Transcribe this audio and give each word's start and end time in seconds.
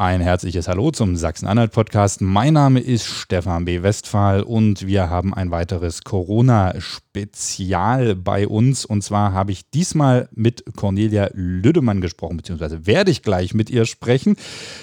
Ein 0.00 0.22
herzliches 0.22 0.66
Hallo 0.66 0.90
zum 0.92 1.14
Sachsen-Anhalt-Podcast. 1.14 2.22
Mein 2.22 2.54
Name 2.54 2.80
ist 2.80 3.04
Stefan 3.04 3.66
B. 3.66 3.82
Westphal 3.82 4.42
und 4.42 4.86
wir 4.86 5.10
haben 5.10 5.34
ein 5.34 5.50
weiteres 5.50 6.04
Corona-Spezial 6.04 8.14
bei 8.14 8.48
uns. 8.48 8.86
Und 8.86 9.04
zwar 9.04 9.34
habe 9.34 9.52
ich 9.52 9.68
diesmal 9.68 10.30
mit 10.32 10.64
Cornelia 10.74 11.28
Lüdemann 11.34 12.00
gesprochen, 12.00 12.38
beziehungsweise 12.38 12.86
werde 12.86 13.10
ich 13.10 13.22
gleich 13.22 13.52
mit 13.52 13.68
ihr 13.68 13.84
sprechen. 13.84 14.36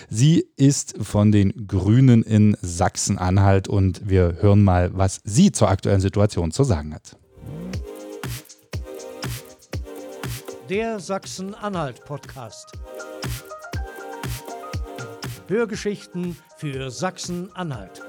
Sie 0.08 0.46
ist 0.56 0.94
von 1.02 1.32
den 1.32 1.66
Grünen 1.66 2.22
in 2.22 2.56
Sachsen-Anhalt 2.62 3.68
und 3.68 4.08
wir 4.08 4.38
hören 4.40 4.64
mal, 4.64 4.92
was 4.94 5.22
sie 5.24 5.52
zur 5.52 5.70
aktuellen 5.70 6.02
Situation 6.02 6.52
zu 6.52 6.64
sagen 6.64 6.94
hat. 6.94 7.18
Der 10.70 11.00
Sachsen-Anhalt-Podcast. 11.00 12.74
Hörgeschichten 15.50 16.38
für 16.58 16.92
Sachsen-Anhalt. 16.92 18.02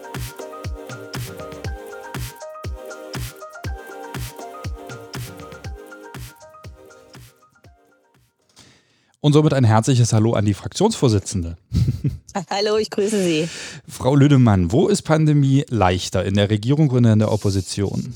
Und 9.21 9.33
somit 9.33 9.53
ein 9.53 9.65
herzliches 9.65 10.13
Hallo 10.13 10.33
an 10.33 10.45
die 10.45 10.55
Fraktionsvorsitzende. 10.55 11.57
Hallo, 12.51 12.77
ich 12.77 12.91
grüße 12.91 13.23
Sie. 13.23 13.49
Frau 13.89 14.15
Lüdemann, 14.15 14.73
wo 14.73 14.89
ist 14.89 15.03
Pandemie 15.03 15.65
leichter, 15.69 16.25
in 16.25 16.35
der 16.35 16.51
Regierung 16.51 16.91
oder 16.91 17.13
in 17.13 17.19
der 17.19 17.33
Opposition? 17.33 18.15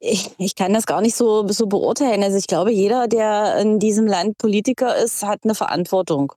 Ich, 0.00 0.30
ich 0.38 0.54
kann 0.54 0.72
das 0.74 0.86
gar 0.86 1.00
nicht 1.00 1.16
so, 1.16 1.46
so 1.48 1.66
beurteilen. 1.66 2.22
Also 2.22 2.38
ich 2.38 2.46
glaube, 2.46 2.72
jeder, 2.72 3.08
der 3.08 3.56
in 3.58 3.78
diesem 3.78 4.06
Land 4.06 4.38
Politiker 4.38 4.96
ist, 4.96 5.24
hat 5.24 5.40
eine 5.44 5.54
Verantwortung. 5.54 6.32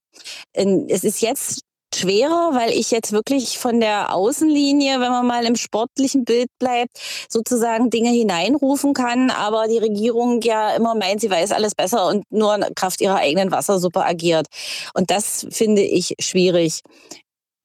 Es 0.53 1.03
ist 1.03 1.21
jetzt 1.21 1.61
schwerer, 1.95 2.51
weil 2.53 2.71
ich 2.71 2.91
jetzt 2.91 3.11
wirklich 3.11 3.57
von 3.57 3.79
der 3.79 4.13
Außenlinie, 4.13 4.99
wenn 4.99 5.11
man 5.11 5.25
mal 5.25 5.45
im 5.45 5.55
sportlichen 5.55 6.25
Bild 6.25 6.47
bleibt, 6.59 6.99
sozusagen 7.29 7.89
Dinge 7.89 8.11
hineinrufen 8.11 8.93
kann, 8.93 9.29
aber 9.31 9.67
die 9.67 9.77
Regierung 9.77 10.41
ja 10.41 10.75
immer 10.75 10.95
meint, 10.95 11.21
sie 11.21 11.29
weiß 11.29 11.51
alles 11.51 11.75
besser 11.75 12.07
und 12.07 12.23
nur 12.29 12.57
Kraft 12.75 13.01
ihrer 13.01 13.17
eigenen 13.17 13.51
Wassersuppe 13.51 14.03
agiert. 14.05 14.47
Und 14.93 15.09
das 15.09 15.47
finde 15.49 15.81
ich 15.81 16.13
schwierig. 16.19 16.81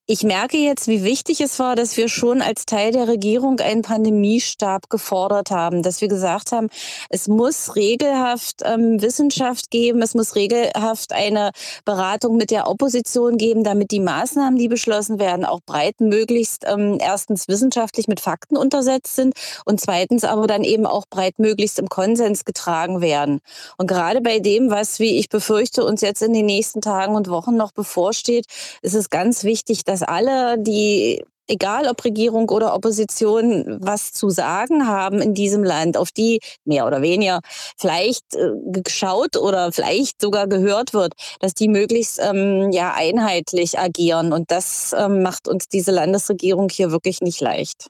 Ich 0.08 0.24
merke 0.24 0.56
jetzt, 0.56 0.88
wie 0.88 1.04
wichtig 1.04 1.40
es 1.40 1.60
war, 1.60 1.76
dass 1.76 1.96
wir 1.96 2.08
schon 2.08 2.42
als 2.42 2.66
Teil 2.66 2.90
der 2.90 3.06
Regierung 3.06 3.60
einen 3.60 3.82
Pandemiestab 3.82 4.90
gefordert 4.90 5.52
haben, 5.52 5.84
dass 5.84 6.00
wir 6.00 6.08
gesagt 6.08 6.50
haben, 6.50 6.70
es 7.08 7.28
muss 7.28 7.76
regelhaft 7.76 8.62
ähm, 8.64 9.00
Wissenschaft 9.00 9.70
geben, 9.70 10.02
es 10.02 10.14
muss 10.14 10.34
regelhaft 10.34 11.12
eine 11.12 11.52
Beratung 11.84 12.36
mit 12.36 12.50
der 12.50 12.66
Opposition 12.66 13.38
geben, 13.38 13.62
damit 13.62 13.92
die 13.92 14.00
Maßnahmen, 14.00 14.58
die 14.58 14.66
beschlossen 14.66 15.20
werden, 15.20 15.44
auch 15.44 15.60
breit 15.64 16.00
möglichst 16.00 16.64
ähm, 16.66 16.98
erstens 17.00 17.46
wissenschaftlich 17.46 18.08
mit 18.08 18.18
Fakten 18.18 18.56
untersetzt 18.56 19.14
sind 19.14 19.34
und 19.66 19.80
zweitens 19.80 20.24
aber 20.24 20.48
dann 20.48 20.64
eben 20.64 20.84
auch 20.84 21.06
breit 21.08 21.38
möglichst 21.38 21.78
im 21.78 21.88
Konsens 21.88 22.44
getragen 22.44 23.02
werden. 23.02 23.38
Und 23.78 23.86
gerade 23.86 24.20
bei 24.20 24.40
dem, 24.40 24.68
was, 24.68 24.98
wie 24.98 25.16
ich 25.20 25.28
befürchte, 25.28 25.84
uns 25.84 26.00
jetzt 26.00 26.22
in 26.22 26.32
den 26.32 26.46
nächsten 26.46 26.80
Tagen 26.80 27.14
und 27.14 27.30
Wochen 27.30 27.54
noch 27.54 27.70
bevorsteht, 27.70 28.46
ist 28.82 28.96
es 28.96 29.08
ganz 29.08 29.44
wichtig, 29.44 29.84
dass 29.92 30.02
alle, 30.02 30.56
die 30.58 31.22
egal 31.46 31.86
ob 31.86 32.02
Regierung 32.02 32.48
oder 32.48 32.74
Opposition, 32.74 33.78
was 33.80 34.12
zu 34.12 34.30
sagen 34.30 34.86
haben 34.86 35.20
in 35.20 35.34
diesem 35.34 35.62
Land, 35.62 35.98
auf 35.98 36.10
die 36.10 36.40
mehr 36.64 36.86
oder 36.86 37.02
weniger 37.02 37.40
vielleicht 37.76 38.34
äh, 38.34 38.52
geschaut 38.82 39.36
oder 39.36 39.70
vielleicht 39.70 40.22
sogar 40.22 40.46
gehört 40.46 40.94
wird, 40.94 41.12
dass 41.40 41.52
die 41.52 41.68
möglichst 41.68 42.18
ähm, 42.22 42.70
ja 42.72 42.94
einheitlich 42.94 43.78
agieren. 43.78 44.32
Und 44.32 44.50
das 44.50 44.94
ähm, 44.98 45.22
macht 45.22 45.46
uns 45.46 45.68
diese 45.68 45.90
Landesregierung 45.90 46.70
hier 46.70 46.90
wirklich 46.90 47.20
nicht 47.20 47.40
leicht. 47.40 47.88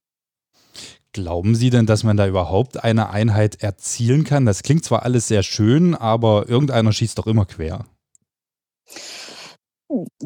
Glauben 1.12 1.54
Sie 1.54 1.70
denn, 1.70 1.86
dass 1.86 2.02
man 2.02 2.16
da 2.16 2.26
überhaupt 2.26 2.82
eine 2.82 3.10
Einheit 3.10 3.62
erzielen 3.62 4.24
kann? 4.24 4.46
Das 4.46 4.62
klingt 4.62 4.84
zwar 4.84 5.04
alles 5.04 5.28
sehr 5.28 5.42
schön, 5.42 5.94
aber 5.94 6.48
irgendeiner 6.48 6.92
schießt 6.92 7.18
doch 7.18 7.26
immer 7.26 7.44
quer. 7.44 7.84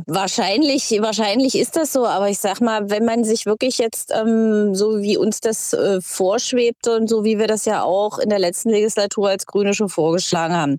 Wahrscheinlich, 0.06 0.90
wahrscheinlich 1.00 1.56
ist 1.56 1.76
das 1.76 1.92
so, 1.92 2.06
aber 2.06 2.28
ich 2.28 2.38
sag 2.38 2.60
mal, 2.60 2.88
wenn 2.90 3.04
man 3.04 3.24
sich 3.24 3.46
wirklich 3.46 3.78
jetzt, 3.78 4.12
ähm, 4.14 4.74
so 4.74 5.02
wie 5.02 5.16
uns 5.16 5.40
das 5.40 5.72
äh, 5.72 6.00
vorschwebt 6.00 6.86
und 6.86 7.08
so 7.08 7.24
wie 7.24 7.38
wir 7.38 7.46
das 7.46 7.64
ja 7.64 7.82
auch 7.82 8.18
in 8.18 8.28
der 8.28 8.38
letzten 8.38 8.70
Legislatur 8.70 9.30
als 9.30 9.46
Grüne 9.46 9.74
schon 9.74 9.88
vorgeschlagen 9.88 10.54
haben, 10.54 10.78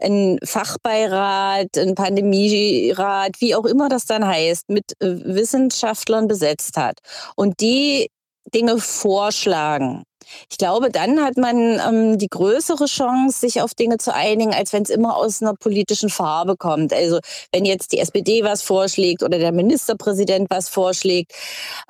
ein 0.00 0.38
Fachbeirat, 0.44 1.78
ein 1.78 1.94
Pandemierat, 1.94 3.40
wie 3.40 3.54
auch 3.54 3.64
immer 3.64 3.88
das 3.88 4.04
dann 4.04 4.26
heißt, 4.26 4.68
mit 4.68 4.92
äh, 5.00 5.06
Wissenschaftlern 5.24 6.28
besetzt 6.28 6.76
hat 6.76 6.98
und 7.36 7.60
die 7.60 8.10
Dinge 8.54 8.78
vorschlagen, 8.78 10.04
ich 10.50 10.58
glaube, 10.58 10.90
dann 10.90 11.22
hat 11.22 11.36
man 11.36 11.80
ähm, 11.80 12.18
die 12.18 12.28
größere 12.28 12.86
Chance, 12.86 13.38
sich 13.40 13.60
auf 13.60 13.74
Dinge 13.74 13.98
zu 13.98 14.14
einigen, 14.14 14.54
als 14.54 14.72
wenn 14.72 14.82
es 14.82 14.90
immer 14.90 15.16
aus 15.16 15.42
einer 15.42 15.54
politischen 15.54 16.08
Farbe 16.08 16.56
kommt. 16.56 16.92
Also 16.92 17.20
wenn 17.52 17.64
jetzt 17.64 17.92
die 17.92 17.98
SPD 17.98 18.44
was 18.44 18.62
vorschlägt 18.62 19.22
oder 19.22 19.38
der 19.38 19.52
Ministerpräsident 19.52 20.48
was 20.50 20.68
vorschlägt. 20.68 21.32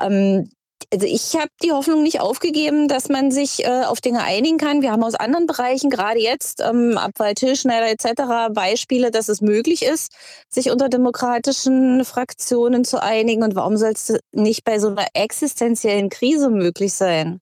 Ähm, 0.01 0.51
also 0.93 1.07
ich 1.07 1.35
habe 1.35 1.49
die 1.63 1.73
Hoffnung 1.73 2.03
nicht 2.03 2.21
aufgegeben, 2.21 2.89
dass 2.89 3.09
man 3.09 3.31
sich 3.31 3.65
äh, 3.65 3.85
auf 3.85 4.01
Dinge 4.01 4.23
einigen 4.23 4.59
kann. 4.59 4.83
Wir 4.83 4.93
haben 4.93 5.03
aus 5.03 5.15
anderen 5.15 5.47
Bereichen, 5.47 5.91
gerade 5.91 6.21
jetzt, 6.21 6.61
ähm, 6.61 6.97
Abfall, 6.99 7.35
Tischschneider 7.35 7.91
etc., 7.91 8.53
Beispiele, 8.53 9.11
dass 9.11 9.29
es 9.29 9.41
möglich 9.41 9.83
ist, 9.83 10.13
sich 10.49 10.71
unter 10.71 10.89
demokratischen 10.89 12.05
Fraktionen 12.05 12.85
zu 12.85 13.03
einigen. 13.03 13.43
Und 13.43 13.57
warum 13.57 13.77
soll 13.77 13.93
es 13.93 14.13
nicht 14.33 14.65
bei 14.65 14.79
so 14.79 14.89
einer 14.89 15.07
existenziellen 15.15 16.09
Krise 16.09 16.51
möglich 16.51 16.93
sein? 16.93 17.41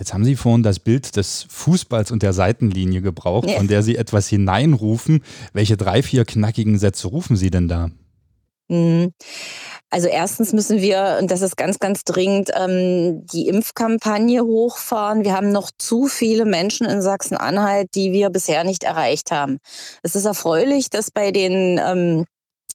Jetzt 0.00 0.14
haben 0.14 0.24
Sie 0.24 0.34
vorhin 0.34 0.62
das 0.62 0.78
Bild 0.78 1.14
des 1.16 1.46
Fußballs 1.50 2.10
und 2.10 2.22
der 2.22 2.32
Seitenlinie 2.32 3.02
gebraucht, 3.02 3.50
ja. 3.50 3.58
von 3.58 3.68
der 3.68 3.82
Sie 3.82 3.96
etwas 3.96 4.28
hineinrufen. 4.28 5.22
Welche 5.52 5.76
drei, 5.76 6.02
vier 6.02 6.24
knackigen 6.24 6.78
Sätze 6.78 7.08
rufen 7.08 7.36
Sie 7.36 7.50
denn 7.50 7.68
da? 7.68 7.90
Mhm. 8.68 9.12
Also 9.90 10.08
erstens 10.08 10.54
müssen 10.54 10.80
wir, 10.80 11.18
und 11.20 11.30
das 11.30 11.42
ist 11.42 11.56
ganz, 11.56 11.78
ganz 11.80 12.04
dringend, 12.04 12.50
ähm, 12.58 13.26
die 13.26 13.48
Impfkampagne 13.48 14.42
hochfahren. 14.42 15.22
Wir 15.22 15.34
haben 15.34 15.52
noch 15.52 15.70
zu 15.76 16.06
viele 16.06 16.46
Menschen 16.46 16.86
in 16.86 17.02
Sachsen-Anhalt, 17.02 17.88
die 17.94 18.12
wir 18.12 18.30
bisher 18.30 18.64
nicht 18.64 18.84
erreicht 18.84 19.30
haben. 19.30 19.58
Es 20.02 20.14
ist 20.14 20.24
erfreulich, 20.24 20.88
dass 20.88 21.10
bei 21.10 21.30
den 21.30 21.78
ähm, 21.84 22.24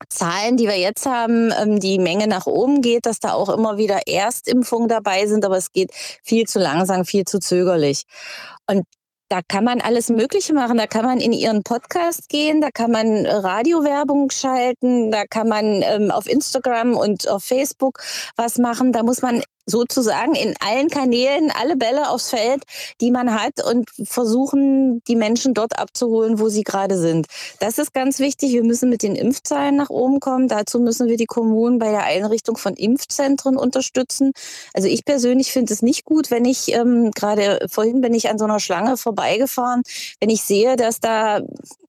Zahlen, 0.09 0.57
die 0.57 0.67
wir 0.67 0.77
jetzt 0.77 1.05
haben, 1.05 1.51
ähm, 1.59 1.79
die 1.79 1.99
Menge 1.99 2.27
nach 2.27 2.45
oben 2.45 2.81
geht, 2.81 3.05
dass 3.05 3.19
da 3.19 3.33
auch 3.33 3.49
immer 3.49 3.77
wieder 3.77 4.07
Erstimpfungen 4.07 4.87
dabei 4.87 5.27
sind, 5.27 5.45
aber 5.45 5.57
es 5.57 5.71
geht 5.71 5.91
viel 6.23 6.45
zu 6.45 6.59
langsam, 6.59 7.05
viel 7.05 7.25
zu 7.25 7.39
zögerlich. 7.39 8.03
Und 8.67 8.83
da 9.29 9.41
kann 9.41 9.63
man 9.63 9.81
alles 9.81 10.09
Mögliche 10.09 10.53
machen. 10.53 10.77
Da 10.77 10.85
kann 10.85 11.03
man 11.03 11.19
in 11.19 11.31
ihren 11.31 11.63
Podcast 11.63 12.29
gehen, 12.29 12.61
da 12.61 12.69
kann 12.71 12.91
man 12.91 13.25
Radiowerbung 13.25 14.29
schalten, 14.29 15.11
da 15.11 15.25
kann 15.25 15.47
man 15.47 15.81
ähm, 15.81 16.11
auf 16.11 16.27
Instagram 16.27 16.95
und 16.95 17.27
auf 17.27 17.43
Facebook 17.43 17.99
was 18.35 18.57
machen. 18.57 18.91
Da 18.91 19.03
muss 19.03 19.21
man 19.21 19.41
sozusagen 19.65 20.35
in 20.35 20.53
allen 20.59 20.89
Kanälen 20.89 21.51
alle 21.51 21.75
Bälle 21.75 22.09
aufs 22.09 22.29
Feld, 22.29 22.63
die 23.01 23.11
man 23.11 23.33
hat 23.33 23.63
und 23.63 23.89
versuchen, 24.03 25.01
die 25.07 25.15
Menschen 25.15 25.53
dort 25.53 25.79
abzuholen, 25.79 26.39
wo 26.39 26.49
sie 26.49 26.63
gerade 26.63 26.97
sind. 26.97 27.27
Das 27.59 27.77
ist 27.77 27.93
ganz 27.93 28.19
wichtig. 28.19 28.53
Wir 28.53 28.63
müssen 28.63 28.89
mit 28.89 29.03
den 29.03 29.15
Impfzahlen 29.15 29.75
nach 29.75 29.89
oben 29.89 30.19
kommen. 30.19 30.47
Dazu 30.47 30.79
müssen 30.79 31.07
wir 31.07 31.17
die 31.17 31.25
Kommunen 31.25 31.79
bei 31.79 31.91
der 31.91 32.03
Einrichtung 32.03 32.57
von 32.57 32.75
Impfzentren 32.75 33.57
unterstützen. 33.57 34.31
Also 34.73 34.87
ich 34.87 35.05
persönlich 35.05 35.51
finde 35.51 35.73
es 35.73 35.81
nicht 35.81 36.05
gut, 36.05 36.31
wenn 36.31 36.45
ich 36.45 36.73
ähm, 36.73 37.11
gerade 37.11 37.65
vorhin 37.69 38.01
bin 38.01 38.13
ich 38.13 38.29
an 38.29 38.37
so 38.37 38.45
einer 38.45 38.59
Schlange 38.59 38.97
vorbeigefahren, 38.97 39.83
wenn 40.19 40.29
ich 40.29 40.43
sehe, 40.43 40.75
dass 40.75 40.99
da 40.99 41.41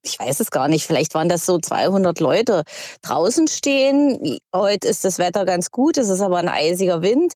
ich 0.07 0.19
weiß 0.19 0.39
es 0.39 0.51
gar 0.51 0.67
nicht, 0.67 0.85
vielleicht 0.87 1.13
waren 1.13 1.29
das 1.29 1.45
so 1.45 1.59
200 1.59 2.19
Leute 2.19 2.63
draußen 3.01 3.47
stehen. 3.47 4.39
Heute 4.55 4.87
ist 4.87 5.03
das 5.03 5.19
Wetter 5.19 5.45
ganz 5.45 5.71
gut, 5.71 5.97
es 5.97 6.09
ist 6.09 6.21
aber 6.21 6.37
ein 6.37 6.47
eisiger 6.47 7.01
Wind. 7.01 7.33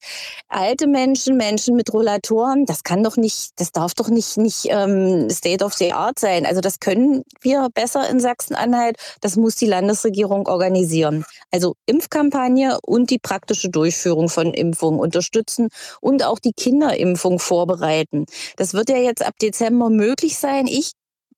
Alte 0.48 0.88
Menschen, 0.88 1.38
Menschen 1.38 1.75
mit 1.75 1.94
Rollatoren, 1.94 2.66
das 2.66 2.83
kann 2.83 3.04
doch 3.04 3.18
nicht, 3.18 3.51
das 3.57 3.72
darf 3.72 3.94
doch 3.94 4.10
nicht, 4.10 4.38
nicht 4.38 4.68
ähm, 4.69 5.30
State 5.30 5.63
of 5.63 5.74
the 5.74 5.94
Art 5.94 6.19
sein. 6.19 6.45
Also 6.45 6.62
das 6.62 6.80
können 6.80 7.24
wir 7.42 7.68
besser 7.74 8.10
in 8.10 8.19
Sachsen-Anhalt. 8.19 8.98
Das 9.22 9.36
muss 9.36 9.56
die 9.56 9.68
Landesregierung 9.68 10.48
organisieren. 10.48 11.25
Also 11.51 11.75
Impfkampagne 11.86 12.80
und 12.83 13.10
die 13.10 13.19
praktische 13.19 13.69
Durchführung 13.69 14.30
von 14.30 14.54
Impfungen 14.54 15.00
unterstützen 15.00 15.69
und 16.01 16.24
auch 16.24 16.39
die 16.39 16.54
Kinderimpfung 16.54 17.39
vorbereiten. 17.39 18.25
Das 18.57 18.74
wird 18.74 18.89
ja 18.89 18.98
jetzt 18.98 19.25
ab 19.25 19.36
Dezember 19.42 19.89
möglich 19.89 20.38
sein. 20.38 20.68
Ich 20.68 20.92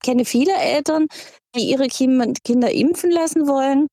kenne 0.04 0.26
viele 0.26 0.54
Eltern, 0.54 1.08
die 1.56 1.70
ihre 1.70 1.88
Kinder 1.88 2.72
impfen 2.72 3.12
lassen 3.12 3.48
wollen. 3.48 3.88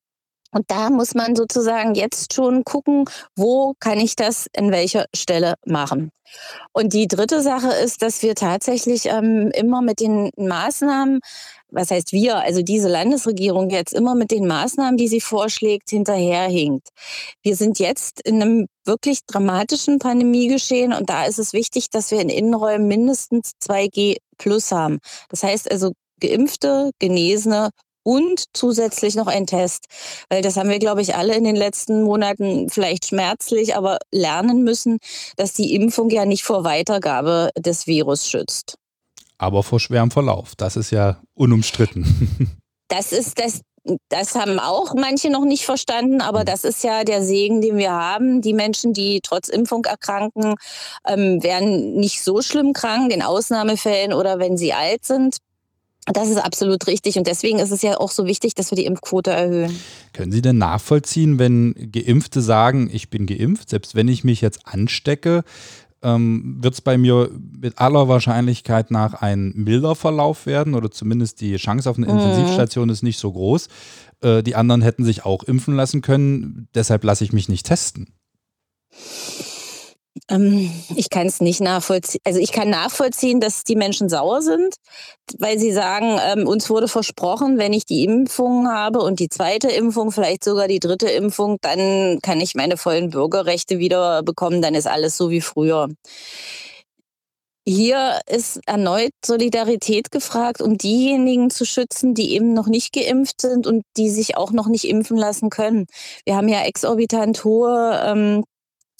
Und 0.51 0.69
da 0.69 0.89
muss 0.89 1.13
man 1.15 1.35
sozusagen 1.35 1.95
jetzt 1.95 2.33
schon 2.33 2.63
gucken, 2.63 3.05
wo 3.35 3.73
kann 3.79 3.99
ich 3.99 4.15
das 4.15 4.47
in 4.55 4.71
welcher 4.71 5.05
Stelle 5.15 5.55
machen. 5.65 6.11
Und 6.71 6.93
die 6.93 7.07
dritte 7.07 7.41
Sache 7.41 7.73
ist, 7.73 8.01
dass 8.01 8.21
wir 8.21 8.35
tatsächlich 8.35 9.07
ähm, 9.07 9.51
immer 9.53 9.81
mit 9.81 9.99
den 9.99 10.31
Maßnahmen 10.37 11.19
was 11.71 11.89
heißt 11.89 12.11
wir, 12.11 12.37
also 12.37 12.61
diese 12.61 12.89
Landesregierung 12.89 13.69
jetzt 13.69 13.93
immer 13.93 14.13
mit 14.13 14.31
den 14.31 14.45
Maßnahmen, 14.45 14.97
die 14.97 15.07
sie 15.07 15.21
vorschlägt, 15.21 15.89
hinterherhinkt. 15.89 16.89
Wir 17.41 17.55
sind 17.55 17.79
jetzt 17.79 18.21
in 18.21 18.41
einem 18.41 18.67
wirklich 18.85 19.25
dramatischen 19.25 19.99
Pandemiegeschehen 19.99 20.93
und 20.93 21.09
da 21.09 21.25
ist 21.25 21.39
es 21.39 21.53
wichtig, 21.53 21.89
dass 21.89 22.11
wir 22.11 22.19
in 22.19 22.29
Innenräumen 22.29 22.87
mindestens 22.87 23.53
2G 23.63 24.17
plus 24.37 24.71
haben. 24.71 24.99
Das 25.29 25.43
heißt 25.43 25.71
also 25.71 25.93
Geimpfte, 26.19 26.91
Genesene 26.99 27.69
und 28.03 28.45
zusätzlich 28.53 29.15
noch 29.15 29.27
ein 29.27 29.47
Test. 29.47 29.85
Weil 30.29 30.41
das 30.41 30.57
haben 30.57 30.69
wir, 30.69 30.79
glaube 30.79 31.01
ich, 31.01 31.15
alle 31.15 31.35
in 31.35 31.43
den 31.43 31.55
letzten 31.55 32.03
Monaten 32.03 32.69
vielleicht 32.69 33.07
schmerzlich, 33.07 33.75
aber 33.75 33.97
lernen 34.11 34.63
müssen, 34.63 34.97
dass 35.37 35.53
die 35.53 35.75
Impfung 35.75 36.09
ja 36.09 36.25
nicht 36.25 36.43
vor 36.43 36.63
Weitergabe 36.63 37.49
des 37.57 37.87
Virus 37.87 38.27
schützt 38.27 38.75
aber 39.41 39.63
vor 39.63 39.79
schwerem 39.79 40.11
Verlauf. 40.11 40.55
Das 40.55 40.75
ist 40.75 40.91
ja 40.91 41.17
unumstritten. 41.33 42.57
Das 42.93 43.13
ist 43.13 43.39
das, 43.39 43.61
das 44.09 44.35
haben 44.35 44.59
auch 44.59 44.93
manche 44.95 45.29
noch 45.29 45.45
nicht 45.45 45.63
verstanden, 45.63 46.19
aber 46.19 46.39
hm. 46.39 46.45
das 46.45 46.65
ist 46.65 46.83
ja 46.83 47.05
der 47.05 47.23
Segen, 47.23 47.61
den 47.61 47.77
wir 47.77 47.93
haben. 47.93 48.41
Die 48.41 48.51
Menschen, 48.51 48.91
die 48.91 49.21
trotz 49.23 49.47
Impfung 49.47 49.85
erkranken, 49.85 50.55
ähm, 51.07 51.41
werden 51.41 51.93
nicht 51.93 52.21
so 52.21 52.41
schlimm 52.41 52.73
krank 52.73 53.13
in 53.13 53.21
Ausnahmefällen 53.21 54.11
oder 54.11 54.39
wenn 54.39 54.57
sie 54.57 54.73
alt 54.73 55.05
sind. 55.05 55.37
Das 56.05 56.29
ist 56.29 56.37
absolut 56.37 56.87
richtig 56.87 57.17
und 57.17 57.27
deswegen 57.27 57.59
ist 57.59 57.71
es 57.71 57.83
ja 57.83 57.97
auch 57.97 58.09
so 58.09 58.25
wichtig, 58.25 58.55
dass 58.55 58.71
wir 58.71 58.75
die 58.75 58.85
Impfquote 58.85 59.31
erhöhen. 59.31 59.79
Können 60.13 60.31
Sie 60.31 60.41
denn 60.41 60.57
nachvollziehen, 60.57 61.37
wenn 61.37 61.75
Geimpfte 61.91 62.41
sagen, 62.41 62.89
ich 62.91 63.09
bin 63.09 63.27
geimpft, 63.27 63.69
selbst 63.69 63.93
wenn 63.93 64.07
ich 64.07 64.23
mich 64.23 64.41
jetzt 64.41 64.65
anstecke, 64.65 65.43
ähm, 66.01 66.57
wird 66.59 66.73
es 66.73 66.81
bei 66.81 66.97
mir 66.97 67.29
mit 67.59 67.77
aller 67.77 68.07
Wahrscheinlichkeit 68.07 68.89
nach 68.89 69.13
ein 69.13 69.53
milder 69.55 69.95
Verlauf 69.95 70.47
werden 70.47 70.73
oder 70.73 70.89
zumindest 70.89 71.41
die 71.41 71.55
Chance 71.57 71.89
auf 71.89 71.97
eine 71.97 72.07
mhm. 72.07 72.13
Intensivstation 72.13 72.89
ist 72.89 73.03
nicht 73.03 73.19
so 73.19 73.31
groß. 73.31 73.67
Äh, 74.21 74.41
die 74.41 74.55
anderen 74.55 74.81
hätten 74.81 75.03
sich 75.03 75.25
auch 75.25 75.43
impfen 75.43 75.75
lassen 75.75 76.01
können, 76.01 76.67
deshalb 76.73 77.03
lasse 77.03 77.23
ich 77.23 77.33
mich 77.33 77.47
nicht 77.47 77.67
testen. 77.67 78.07
Ähm, 80.29 80.71
ich 80.95 81.09
kann 81.09 81.27
es 81.27 81.39
nicht 81.39 81.61
nachvollziehen. 81.61 82.19
Also 82.25 82.39
ich 82.39 82.51
kann 82.51 82.69
nachvollziehen, 82.69 83.39
dass 83.39 83.63
die 83.63 83.75
Menschen 83.75 84.09
sauer 84.09 84.41
sind, 84.41 84.75
weil 85.37 85.57
sie 85.57 85.71
sagen, 85.71 86.19
ähm, 86.21 86.47
uns 86.47 86.69
wurde 86.69 86.87
versprochen, 86.87 87.57
wenn 87.57 87.73
ich 87.73 87.85
die 87.85 88.03
Impfung 88.03 88.67
habe 88.67 88.99
und 88.99 89.19
die 89.19 89.29
zweite 89.29 89.69
Impfung, 89.69 90.11
vielleicht 90.11 90.43
sogar 90.43 90.67
die 90.67 90.79
dritte 90.79 91.09
Impfung, 91.09 91.57
dann 91.61 92.19
kann 92.21 92.41
ich 92.41 92.55
meine 92.55 92.77
vollen 92.77 93.09
Bürgerrechte 93.09 93.79
wieder 93.79 94.23
bekommen, 94.23 94.61
dann 94.61 94.75
ist 94.75 94.87
alles 94.87 95.15
so 95.17 95.29
wie 95.29 95.41
früher. 95.41 95.87
Hier 97.67 98.19
ist 98.27 98.59
erneut 98.65 99.11
Solidarität 99.23 100.09
gefragt, 100.11 100.61
um 100.61 100.79
diejenigen 100.79 101.51
zu 101.51 101.63
schützen, 101.63 102.15
die 102.15 102.33
eben 102.33 102.53
noch 102.53 102.65
nicht 102.67 102.91
geimpft 102.91 103.39
sind 103.41 103.67
und 103.67 103.83
die 103.97 104.09
sich 104.09 104.35
auch 104.35 104.51
noch 104.51 104.67
nicht 104.67 104.85
impfen 104.85 105.15
lassen 105.15 105.51
können. 105.51 105.85
Wir 106.25 106.35
haben 106.35 106.47
ja 106.49 106.63
exorbitant 106.63 107.43
hohe 107.43 108.01
ähm, 108.03 108.43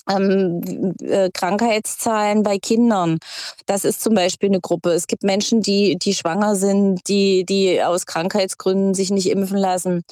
ähm, 0.10 0.96
äh, 1.02 1.30
Krankheitszahlen 1.34 2.44
bei 2.44 2.58
Kindern. 2.58 3.20
Das 3.66 3.86
ist 3.86 4.02
zum 4.02 4.16
Beispiel 4.16 4.50
eine 4.50 4.62
Gruppe. 4.62 4.92
Es 4.92 5.08
gibt 5.08 5.24
Menschen, 5.24 5.62
die, 5.62 5.98
die 5.98 6.14
schwanger 6.14 6.56
sind, 6.56 7.08
die, 7.08 7.46
die 7.46 7.82
aus 7.84 8.06
Krankheitsgründen 8.06 8.94
sich 8.94 9.12
nicht 9.12 9.30
impfen 9.30 9.58
lassen. 9.58 10.04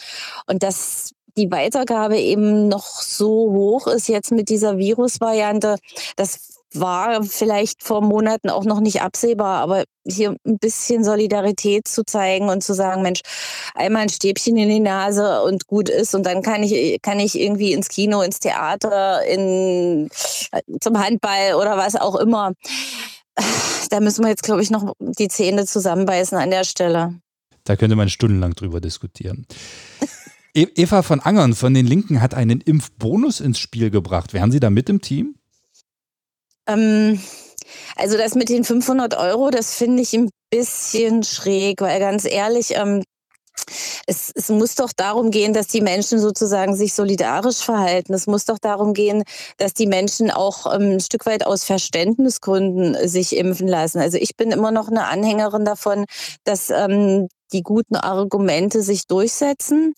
Und 0.47 0.63
dass 0.63 1.11
die 1.37 1.51
Weitergabe 1.51 2.17
eben 2.17 2.67
noch 2.67 2.85
so 3.01 3.51
hoch 3.51 3.87
ist 3.87 4.07
jetzt 4.09 4.31
mit 4.31 4.49
dieser 4.49 4.77
Virusvariante, 4.77 5.77
das 6.15 6.58
war 6.73 7.23
vielleicht 7.23 7.83
vor 7.83 8.01
Monaten 8.01 8.49
auch 8.49 8.63
noch 8.63 8.79
nicht 8.79 9.01
absehbar, 9.01 9.61
aber 9.61 9.83
hier 10.05 10.35
ein 10.45 10.59
bisschen 10.59 11.03
Solidarität 11.03 11.87
zu 11.87 12.03
zeigen 12.03 12.49
und 12.49 12.63
zu 12.63 12.73
sagen, 12.73 13.01
Mensch, 13.01 13.21
einmal 13.73 14.03
ein 14.03 14.09
Stäbchen 14.09 14.57
in 14.57 14.69
die 14.69 14.79
Nase 14.79 15.41
und 15.43 15.67
gut 15.67 15.89
ist 15.89 16.15
und 16.15 16.25
dann 16.25 16.41
kann 16.41 16.63
ich, 16.63 17.01
kann 17.01 17.19
ich 17.19 17.39
irgendwie 17.39 17.73
ins 17.73 17.89
Kino, 17.89 18.21
ins 18.21 18.39
Theater, 18.39 19.25
in, 19.25 20.09
zum 20.79 20.99
Handball 20.99 21.55
oder 21.55 21.77
was 21.77 21.95
auch 21.95 22.15
immer. 22.15 22.53
Da 23.89 23.99
müssen 23.99 24.23
wir 24.23 24.29
jetzt, 24.29 24.43
glaube 24.43 24.61
ich, 24.61 24.69
noch 24.69 24.93
die 24.99 25.29
Zähne 25.29 25.65
zusammenbeißen 25.65 26.37
an 26.37 26.51
der 26.51 26.63
Stelle. 26.63 27.15
Da 27.63 27.75
könnte 27.75 27.95
man 27.95 28.09
stundenlang 28.09 28.53
drüber 28.53 28.81
diskutieren. 28.81 29.47
E-, 30.53 30.67
Eva 30.75 31.03
von 31.03 31.19
Angern 31.19 31.53
von 31.53 31.73
den 31.73 31.85
Linken 31.85 32.21
hat 32.21 32.33
einen 32.33 32.61
Impfbonus 32.61 33.39
ins 33.39 33.59
Spiel 33.59 33.89
gebracht. 33.91 34.33
Wären 34.33 34.51
Sie 34.51 34.59
da 34.59 34.69
mit 34.69 34.89
im 34.89 35.01
Team? 35.01 35.35
Ähm, 36.69 37.19
also 37.95 38.17
das 38.17 38.35
mit 38.35 38.49
den 38.49 38.63
500 38.63 39.17
Euro, 39.17 39.49
das 39.49 39.73
finde 39.73 40.01
ich 40.01 40.13
ein 40.13 40.29
bisschen 40.49 41.23
schräg, 41.23 41.81
weil 41.81 41.99
ganz 41.99 42.25
ehrlich, 42.25 42.75
ähm, 42.75 43.03
es, 44.07 44.31
es, 44.33 44.49
muss 44.49 44.75
doch 44.75 44.91
darum 44.95 45.31
gehen, 45.31 45.53
dass 45.53 45.67
die 45.67 45.81
Menschen 45.81 46.19
sozusagen 46.19 46.75
sich 46.75 46.93
solidarisch 46.93 47.57
verhalten. 47.57 48.13
Es 48.13 48.25
muss 48.25 48.45
doch 48.45 48.57
darum 48.57 48.93
gehen, 48.93 49.23
dass 49.57 49.73
die 49.73 49.85
Menschen 49.85 50.31
auch 50.31 50.73
ähm, 50.73 50.93
ein 50.93 50.99
Stück 50.99 51.25
weit 51.25 51.45
aus 51.45 51.65
Verständnisgründen 51.65 53.07
sich 53.07 53.35
impfen 53.35 53.67
lassen. 53.67 53.99
Also 53.99 54.17
ich 54.17 54.35
bin 54.37 54.51
immer 54.51 54.71
noch 54.71 54.87
eine 54.87 55.05
Anhängerin 55.07 55.65
davon, 55.65 56.05
dass 56.45 56.69
ähm, 56.69 57.27
die 57.53 57.63
guten 57.63 57.95
Argumente 57.95 58.81
sich 58.81 59.07
durchsetzen. 59.07 59.95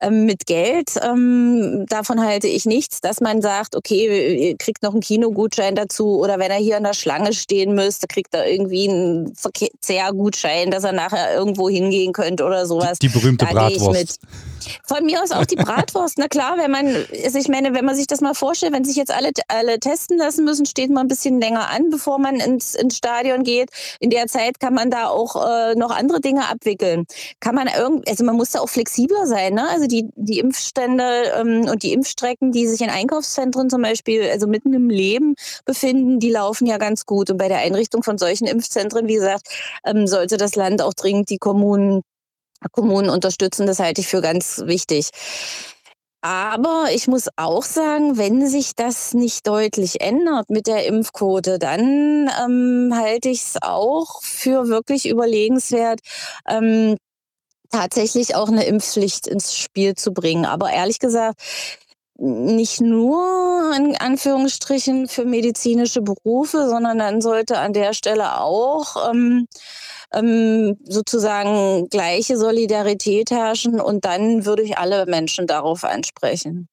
Ähm, 0.00 0.24
mit 0.24 0.46
Geld, 0.46 0.92
ähm, 1.02 1.86
davon 1.88 2.20
halte 2.20 2.48
ich 2.48 2.64
nichts, 2.64 3.00
dass 3.00 3.20
man 3.20 3.42
sagt, 3.42 3.76
okay, 3.76 4.50
ihr 4.50 4.56
kriegt 4.56 4.82
noch 4.82 4.92
einen 4.92 5.00
Kinogutschein 5.00 5.74
dazu 5.74 6.18
oder 6.18 6.38
wenn 6.38 6.50
er 6.50 6.58
hier 6.58 6.76
in 6.76 6.84
der 6.84 6.94
Schlange 6.94 7.32
stehen 7.32 7.74
müsste, 7.74 8.06
kriegt 8.06 8.34
er 8.34 8.50
irgendwie 8.50 8.88
einen 8.88 9.34
Verzehrgutschein, 9.34 10.70
dass 10.70 10.84
er 10.84 10.92
nachher 10.92 11.34
irgendwo 11.34 11.68
hingehen 11.68 12.12
könnte 12.12 12.44
oder 12.44 12.66
sowas. 12.66 12.98
Die, 12.98 13.08
die 13.08 13.18
berühmte 13.18 13.46
da 13.46 13.52
Bratwurst. 13.52 14.20
Von 14.84 15.04
mir 15.04 15.22
aus 15.22 15.32
auch 15.32 15.46
die 15.46 15.56
Bratwurst. 15.56 16.18
Na 16.18 16.28
klar, 16.28 16.56
wenn 16.58 16.70
man, 16.70 16.86
also 17.24 17.38
ich 17.38 17.48
meine, 17.48 17.74
wenn 17.74 17.84
man 17.84 17.94
sich 17.94 18.06
das 18.06 18.20
mal 18.20 18.34
vorstellt, 18.34 18.72
wenn 18.72 18.84
sich 18.84 18.96
jetzt 18.96 19.12
alle, 19.12 19.30
alle 19.48 19.78
testen 19.80 20.18
lassen 20.18 20.44
müssen, 20.44 20.66
steht 20.66 20.90
man 20.90 21.06
ein 21.06 21.08
bisschen 21.08 21.40
länger 21.40 21.70
an, 21.70 21.90
bevor 21.90 22.18
man 22.18 22.36
ins, 22.36 22.74
ins 22.74 22.96
Stadion 22.96 23.42
geht. 23.42 23.70
In 24.00 24.10
der 24.10 24.26
Zeit 24.26 24.60
kann 24.60 24.74
man 24.74 24.90
da 24.90 25.08
auch 25.08 25.36
äh, 25.36 25.74
noch 25.74 25.90
andere 25.90 26.20
Dinge 26.20 26.48
abwickeln. 26.48 27.04
Kann 27.40 27.54
man 27.54 27.68
irgendwie, 27.68 28.08
also 28.08 28.24
man 28.24 28.36
muss 28.36 28.50
da 28.50 28.60
auch 28.60 28.68
flexibler 28.68 29.26
sein, 29.26 29.54
ne? 29.54 29.68
Also 29.68 29.86
die, 29.86 30.08
die 30.16 30.38
Impfstände 30.38 31.32
ähm, 31.38 31.68
und 31.68 31.82
die 31.82 31.92
Impfstrecken, 31.92 32.52
die 32.52 32.66
sich 32.66 32.80
in 32.80 32.90
Einkaufszentren 32.90 33.70
zum 33.70 33.82
Beispiel, 33.82 34.28
also 34.30 34.46
mitten 34.46 34.72
im 34.74 34.90
Leben 34.90 35.34
befinden, 35.64 36.18
die 36.18 36.30
laufen 36.30 36.66
ja 36.66 36.78
ganz 36.78 37.06
gut. 37.06 37.30
Und 37.30 37.38
bei 37.38 37.48
der 37.48 37.58
Einrichtung 37.58 38.02
von 38.02 38.18
solchen 38.18 38.46
Impfzentren, 38.46 39.08
wie 39.08 39.14
gesagt, 39.14 39.48
ähm, 39.84 40.06
sollte 40.06 40.36
das 40.36 40.54
Land 40.56 40.82
auch 40.82 40.94
dringend 40.94 41.30
die 41.30 41.38
Kommunen 41.38 42.02
Kommunen 42.68 43.10
unterstützen. 43.10 43.66
Das 43.66 43.78
halte 43.78 44.00
ich 44.00 44.08
für 44.08 44.20
ganz 44.20 44.62
wichtig. 44.66 45.10
Aber 46.22 46.86
ich 46.92 47.06
muss 47.06 47.28
auch 47.36 47.62
sagen, 47.62 48.18
wenn 48.18 48.48
sich 48.48 48.74
das 48.74 49.14
nicht 49.14 49.46
deutlich 49.46 50.00
ändert 50.00 50.50
mit 50.50 50.66
der 50.66 50.86
Impfquote, 50.86 51.58
dann 51.60 52.28
ähm, 52.42 52.92
halte 52.94 53.28
ich 53.28 53.42
es 53.42 53.56
auch 53.62 54.22
für 54.22 54.66
wirklich 54.68 55.08
überlegenswert, 55.08 56.00
ähm, 56.48 56.96
tatsächlich 57.70 58.34
auch 58.34 58.48
eine 58.48 58.64
Impfpflicht 58.64 59.26
ins 59.28 59.56
Spiel 59.56 59.94
zu 59.94 60.12
bringen. 60.12 60.46
Aber 60.46 60.70
ehrlich 60.72 60.98
gesagt, 60.98 61.40
nicht 62.18 62.80
nur 62.80 63.72
in 63.76 63.96
Anführungsstrichen 63.96 65.08
für 65.08 65.24
medizinische 65.24 66.00
Berufe, 66.00 66.68
sondern 66.68 66.98
dann 66.98 67.20
sollte 67.20 67.58
an 67.58 67.72
der 67.72 67.92
Stelle 67.92 68.40
auch 68.40 69.10
ähm, 69.10 69.46
ähm, 70.14 70.76
sozusagen 70.84 71.88
gleiche 71.88 72.38
Solidarität 72.38 73.30
herrschen 73.30 73.80
und 73.80 74.04
dann 74.04 74.46
würde 74.46 74.62
ich 74.62 74.78
alle 74.78 75.06
Menschen 75.06 75.46
darauf 75.46 75.84
ansprechen. 75.84 76.68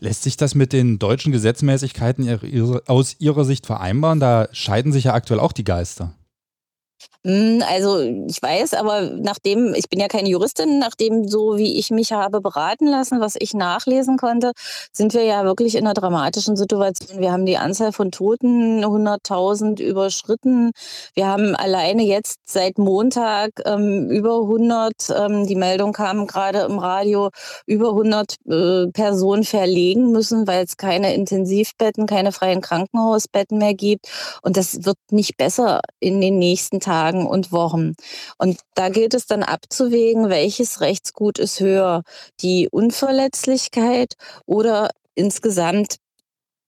Lässt 0.00 0.22
sich 0.22 0.36
das 0.36 0.54
mit 0.54 0.72
den 0.72 0.98
deutschen 0.98 1.32
Gesetzmäßigkeiten 1.32 2.82
aus 2.86 3.16
Ihrer 3.18 3.44
Sicht 3.44 3.66
vereinbaren? 3.66 4.20
Da 4.20 4.48
scheiden 4.52 4.92
sich 4.92 5.04
ja 5.04 5.14
aktuell 5.14 5.40
auch 5.40 5.52
die 5.52 5.64
Geister. 5.64 6.14
Hm, 7.24 7.62
also 7.68 7.98
ich 8.00 8.40
weiß, 8.40 8.74
aber 8.74 9.02
nachdem, 9.02 9.74
ich 9.74 9.88
bin 9.88 9.98
ja 10.00 10.08
keine 10.08 10.28
Juristin, 10.28 10.78
nachdem 10.78 11.26
so 11.28 11.56
wie 11.56 11.76
ich 11.76 11.90
mich 11.90 12.12
habe 12.12 12.40
beraten 12.40 12.86
lassen, 12.86 13.20
was 13.20 13.34
ich 13.38 13.54
nachlesen 13.54 14.16
konnte, 14.16 14.52
sind 14.92 15.14
wir 15.14 15.24
ja 15.24 15.44
wirklich 15.44 15.74
in 15.74 15.84
einer 15.84 15.94
dramatischen 15.94 16.56
Situation. 16.56 17.20
Wir 17.20 17.32
haben 17.32 17.44
die 17.44 17.56
Anzahl 17.58 17.92
von 17.92 18.12
Toten 18.12 18.84
100.000 18.84 19.80
überschritten. 19.82 20.70
Wir 21.14 21.26
haben 21.26 21.56
alleine 21.56 22.04
jetzt 22.04 22.38
seit 22.44 22.78
Montag 22.78 23.50
ähm, 23.64 24.10
über 24.10 24.42
100, 24.42 24.92
ähm, 25.16 25.46
die 25.46 25.56
Meldung 25.56 25.92
kam 25.92 26.26
gerade 26.26 26.60
im 26.60 26.78
Radio, 26.78 27.30
über 27.66 27.90
100 27.90 28.36
äh, 28.48 28.86
Personen 28.92 29.44
verlegen 29.44 30.12
müssen, 30.12 30.46
weil 30.46 30.64
es 30.64 30.76
keine 30.76 31.14
Intensivbetten, 31.14 32.06
keine 32.06 32.32
freien 32.32 32.60
Krankenhausbetten 32.60 33.58
mehr 33.58 33.74
gibt. 33.74 34.06
Und 34.42 34.56
das 34.56 34.84
wird 34.84 34.98
nicht 35.10 35.36
besser 35.36 35.80
in 36.00 36.20
den 36.20 36.38
nächsten 36.38 36.78
Tagen. 36.80 36.87
Tagen 36.88 37.26
und 37.26 37.52
Wochen. 37.52 37.94
Und 38.38 38.60
da 38.74 38.88
gilt 38.88 39.12
es 39.12 39.26
dann 39.26 39.42
abzuwägen, 39.42 40.30
welches 40.30 40.80
Rechtsgut 40.80 41.38
ist 41.38 41.60
höher, 41.60 42.02
die 42.40 42.68
Unverletzlichkeit 42.70 44.14
oder 44.46 44.88
insgesamt 45.14 45.96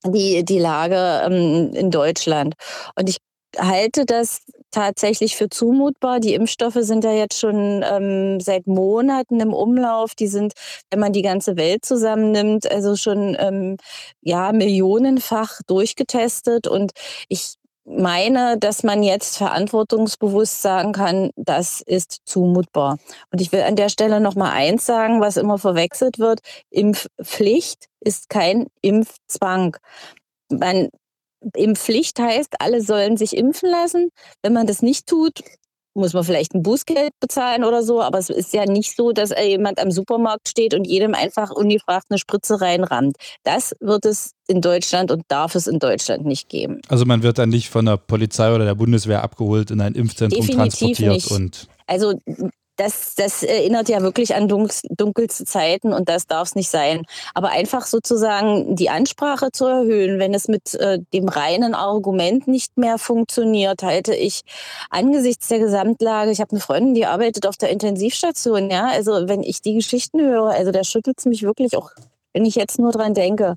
die, 0.04 0.44
die 0.44 0.58
Lage 0.58 1.22
ähm, 1.24 1.72
in 1.72 1.90
Deutschland. 1.90 2.54
Und 2.96 3.08
ich 3.08 3.16
halte 3.58 4.04
das 4.04 4.42
tatsächlich 4.70 5.36
für 5.36 5.48
zumutbar. 5.48 6.20
Die 6.20 6.34
Impfstoffe 6.34 6.78
sind 6.80 7.02
ja 7.04 7.12
jetzt 7.12 7.38
schon 7.38 7.82
ähm, 7.82 8.40
seit 8.40 8.66
Monaten 8.66 9.40
im 9.40 9.54
Umlauf. 9.54 10.14
Die 10.14 10.28
sind, 10.28 10.52
wenn 10.90 11.00
man 11.00 11.12
die 11.12 11.22
ganze 11.22 11.56
Welt 11.56 11.84
zusammennimmt, 11.84 12.70
also 12.70 12.94
schon 12.94 13.36
ähm, 13.40 13.78
ja 14.20 14.52
millionenfach 14.52 15.60
durchgetestet. 15.66 16.68
Und 16.68 16.92
ich 17.28 17.54
meine, 17.84 18.58
dass 18.58 18.82
man 18.82 19.02
jetzt 19.02 19.38
verantwortungsbewusst 19.38 20.62
sagen 20.62 20.92
kann, 20.92 21.30
das 21.36 21.80
ist 21.80 22.20
zumutbar. 22.24 22.98
Und 23.32 23.40
ich 23.40 23.52
will 23.52 23.62
an 23.62 23.76
der 23.76 23.88
Stelle 23.88 24.20
noch 24.20 24.34
mal 24.34 24.52
eins 24.52 24.86
sagen, 24.86 25.20
was 25.20 25.36
immer 25.36 25.58
verwechselt 25.58 26.18
wird: 26.18 26.40
Impfpflicht 26.70 27.86
ist 28.00 28.28
kein 28.28 28.66
Impfzwang. 28.82 29.76
Man 30.50 30.88
Impfpflicht 31.56 32.18
heißt, 32.20 32.56
alle 32.60 32.82
sollen 32.82 33.16
sich 33.16 33.36
impfen 33.36 33.70
lassen. 33.70 34.10
Wenn 34.42 34.52
man 34.52 34.66
das 34.66 34.82
nicht 34.82 35.06
tut, 35.06 35.40
muss 35.94 36.12
man 36.12 36.24
vielleicht 36.24 36.54
ein 36.54 36.62
Bußgeld 36.62 37.10
bezahlen 37.20 37.64
oder 37.64 37.82
so, 37.82 38.00
aber 38.00 38.18
es 38.18 38.30
ist 38.30 38.52
ja 38.52 38.64
nicht 38.64 38.96
so, 38.96 39.12
dass 39.12 39.30
jemand 39.30 39.80
am 39.80 39.90
Supermarkt 39.90 40.48
steht 40.48 40.74
und 40.74 40.86
jedem 40.86 41.14
einfach 41.14 41.50
ungefragt 41.50 42.06
eine 42.10 42.18
Spritze 42.18 42.60
reinrammt. 42.60 43.16
Das 43.42 43.74
wird 43.80 44.06
es 44.06 44.32
in 44.46 44.60
Deutschland 44.60 45.10
und 45.10 45.22
darf 45.28 45.54
es 45.54 45.66
in 45.66 45.78
Deutschland 45.78 46.24
nicht 46.24 46.48
geben. 46.48 46.80
Also 46.88 47.04
man 47.04 47.22
wird 47.22 47.38
dann 47.38 47.48
nicht 47.48 47.70
von 47.70 47.86
der 47.86 47.96
Polizei 47.96 48.54
oder 48.54 48.64
der 48.64 48.74
Bundeswehr 48.74 49.22
abgeholt 49.22 49.70
in 49.70 49.80
ein 49.80 49.94
Impfzentrum 49.94 50.46
Definitiv 50.46 50.78
transportiert 50.78 51.12
nicht. 51.12 51.30
und 51.30 51.68
also 51.86 52.14
das, 52.80 53.14
das 53.14 53.42
erinnert 53.42 53.90
ja 53.90 54.00
wirklich 54.00 54.34
an 54.34 54.48
dunkelste 54.48 55.44
Zeiten 55.44 55.92
und 55.92 56.08
das 56.08 56.26
darf 56.26 56.48
es 56.48 56.54
nicht 56.54 56.70
sein. 56.70 57.04
Aber 57.34 57.50
einfach 57.50 57.84
sozusagen 57.84 58.74
die 58.74 58.88
Ansprache 58.88 59.52
zu 59.52 59.66
erhöhen, 59.66 60.18
wenn 60.18 60.32
es 60.32 60.48
mit 60.48 60.74
äh, 60.74 60.98
dem 61.12 61.28
reinen 61.28 61.74
Argument 61.74 62.48
nicht 62.48 62.78
mehr 62.78 62.96
funktioniert, 62.96 63.82
halte 63.82 64.14
ich 64.14 64.40
angesichts 64.88 65.48
der 65.48 65.58
Gesamtlage, 65.58 66.30
ich 66.30 66.40
habe 66.40 66.52
eine 66.52 66.60
Freundin, 66.60 66.94
die 66.94 67.04
arbeitet 67.04 67.46
auf 67.46 67.58
der 67.58 67.68
Intensivstation, 67.68 68.70
ja, 68.70 68.86
also 68.88 69.28
wenn 69.28 69.42
ich 69.42 69.60
die 69.60 69.74
Geschichten 69.74 70.20
höre, 70.20 70.48
also 70.48 70.70
da 70.70 70.82
schüttelt 70.82 71.18
es 71.18 71.26
mich 71.26 71.42
wirklich 71.42 71.76
auch, 71.76 71.90
wenn 72.32 72.46
ich 72.46 72.54
jetzt 72.54 72.78
nur 72.78 72.92
dran 72.92 73.12
denke. 73.12 73.56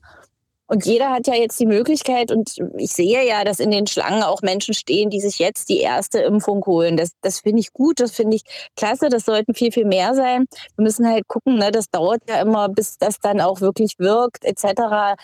Und 0.73 0.87
jeder 0.87 1.11
hat 1.11 1.27
ja 1.27 1.35
jetzt 1.35 1.59
die 1.59 1.67
Möglichkeit, 1.67 2.31
und 2.31 2.57
ich 2.79 2.91
sehe 2.93 3.23
ja, 3.27 3.43
dass 3.43 3.59
in 3.59 3.69
den 3.69 3.85
Schlangen 3.85 4.23
auch 4.23 4.41
Menschen 4.41 4.73
stehen, 4.73 5.11
die 5.11 5.21
sich 5.21 5.37
jetzt 5.37 5.69
die 5.69 5.81
erste 5.81 6.21
Impfung 6.21 6.65
holen. 6.65 6.97
Das, 6.97 7.11
das 7.21 7.41
finde 7.41 7.59
ich 7.59 7.73
gut, 7.73 7.99
das 7.99 8.09
finde 8.09 8.37
ich 8.37 8.43
klasse, 8.75 9.09
das 9.09 9.25
sollten 9.25 9.53
viel, 9.53 9.71
viel 9.71 9.85
mehr 9.85 10.15
sein. 10.15 10.45
Wir 10.75 10.83
müssen 10.83 11.07
halt 11.07 11.27
gucken, 11.27 11.59
ne, 11.59 11.71
das 11.71 11.91
dauert 11.91 12.21
ja 12.27 12.41
immer, 12.41 12.69
bis 12.69 12.97
das 12.97 13.19
dann 13.19 13.39
auch 13.39 13.61
wirklich 13.61 13.99
wirkt, 13.99 14.45
etc. 14.45 15.15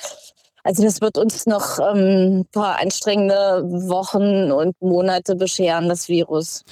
Also 0.63 0.84
das 0.84 1.01
wird 1.01 1.18
uns 1.18 1.48
noch 1.48 1.79
ähm, 1.79 2.41
ein 2.41 2.46
paar 2.51 2.79
anstrengende 2.79 3.63
Wochen 3.89 4.51
und 4.51 4.79
Monate 4.84 5.36
bescheren, 5.36 5.89
das 5.89 6.10
Virus. 6.10 6.63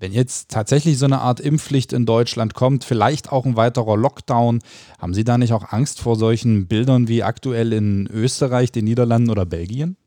Wenn 0.00 0.12
jetzt 0.12 0.50
tatsächlich 0.50 0.98
so 0.98 1.04
eine 1.04 1.20
Art 1.20 1.40
Impfpflicht 1.40 1.92
in 1.92 2.06
Deutschland 2.06 2.54
kommt, 2.54 2.84
vielleicht 2.84 3.30
auch 3.30 3.44
ein 3.44 3.56
weiterer 3.56 3.98
Lockdown, 3.98 4.60
haben 4.98 5.12
Sie 5.12 5.24
da 5.24 5.36
nicht 5.36 5.52
auch 5.52 5.72
Angst 5.72 6.00
vor 6.00 6.16
solchen 6.16 6.66
Bildern 6.66 7.06
wie 7.06 7.22
aktuell 7.22 7.74
in 7.74 8.08
Österreich, 8.10 8.72
den 8.72 8.86
Niederlanden 8.86 9.28
oder 9.30 9.44
Belgien? 9.44 9.98